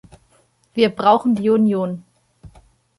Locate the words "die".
1.35-1.51